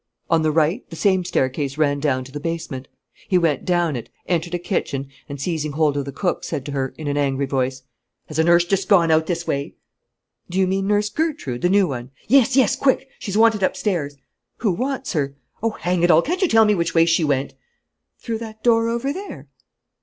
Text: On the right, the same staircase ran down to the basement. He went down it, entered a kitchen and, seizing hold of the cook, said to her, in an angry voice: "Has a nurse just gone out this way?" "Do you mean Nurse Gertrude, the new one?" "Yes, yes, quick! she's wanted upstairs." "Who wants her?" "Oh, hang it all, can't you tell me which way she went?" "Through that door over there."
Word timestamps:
On 0.31 0.41
the 0.41 0.49
right, 0.49 0.83
the 0.89 0.95
same 0.95 1.23
staircase 1.23 1.77
ran 1.77 1.99
down 1.99 2.23
to 2.23 2.31
the 2.31 2.39
basement. 2.39 2.87
He 3.29 3.37
went 3.37 3.65
down 3.65 3.95
it, 3.95 4.09
entered 4.25 4.55
a 4.55 4.57
kitchen 4.57 5.09
and, 5.29 5.39
seizing 5.39 5.73
hold 5.73 5.95
of 5.95 6.05
the 6.05 6.11
cook, 6.11 6.43
said 6.43 6.65
to 6.65 6.71
her, 6.71 6.95
in 6.97 7.07
an 7.07 7.17
angry 7.17 7.45
voice: 7.45 7.83
"Has 8.25 8.39
a 8.39 8.43
nurse 8.43 8.65
just 8.65 8.89
gone 8.89 9.11
out 9.11 9.27
this 9.27 9.45
way?" 9.45 9.75
"Do 10.49 10.57
you 10.57 10.65
mean 10.65 10.87
Nurse 10.87 11.09
Gertrude, 11.09 11.61
the 11.61 11.69
new 11.69 11.87
one?" 11.87 12.09
"Yes, 12.27 12.55
yes, 12.57 12.75
quick! 12.75 13.09
she's 13.19 13.37
wanted 13.37 13.61
upstairs." 13.61 14.15
"Who 14.57 14.71
wants 14.71 15.13
her?" 15.13 15.35
"Oh, 15.61 15.69
hang 15.79 16.01
it 16.01 16.09
all, 16.09 16.23
can't 16.23 16.41
you 16.41 16.47
tell 16.47 16.65
me 16.65 16.73
which 16.73 16.95
way 16.95 17.05
she 17.05 17.23
went?" 17.23 17.53
"Through 18.17 18.39
that 18.39 18.63
door 18.63 18.89
over 18.89 19.13
there." 19.13 19.49